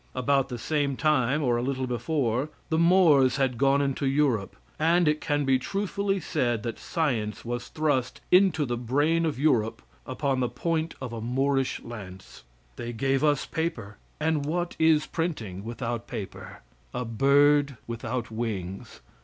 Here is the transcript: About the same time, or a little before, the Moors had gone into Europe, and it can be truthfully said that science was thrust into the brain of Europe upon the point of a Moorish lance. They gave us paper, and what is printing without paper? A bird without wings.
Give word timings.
About 0.15 0.49
the 0.49 0.57
same 0.57 0.97
time, 0.97 1.43
or 1.43 1.57
a 1.57 1.61
little 1.61 1.85
before, 1.85 2.49
the 2.69 2.79
Moors 2.79 3.35
had 3.35 3.59
gone 3.59 3.83
into 3.83 4.07
Europe, 4.07 4.55
and 4.79 5.07
it 5.07 5.21
can 5.21 5.45
be 5.45 5.59
truthfully 5.59 6.19
said 6.19 6.63
that 6.63 6.79
science 6.79 7.45
was 7.45 7.67
thrust 7.67 8.19
into 8.31 8.65
the 8.65 8.77
brain 8.77 9.27
of 9.27 9.37
Europe 9.37 9.83
upon 10.07 10.39
the 10.39 10.49
point 10.49 10.95
of 10.99 11.13
a 11.13 11.21
Moorish 11.21 11.83
lance. 11.83 12.41
They 12.77 12.93
gave 12.93 13.23
us 13.23 13.45
paper, 13.45 13.97
and 14.19 14.43
what 14.43 14.75
is 14.79 15.05
printing 15.05 15.63
without 15.63 16.07
paper? 16.07 16.63
A 16.95 17.05
bird 17.05 17.77
without 17.85 18.31
wings. 18.31 19.01